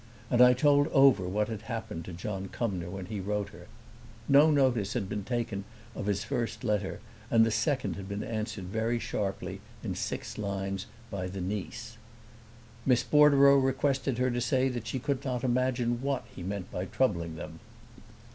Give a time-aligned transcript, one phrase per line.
[0.31, 3.67] And I told over what had happened to John Cumnor when he wrote to her.
[4.27, 8.23] No notice whatever had been taken of his first letter, and the second had been
[8.23, 11.97] answered very sharply, in six lines, by the niece.
[12.83, 16.85] "Miss Bordereau requested her to say that she could not imagine what he meant by
[16.85, 17.59] troubling them.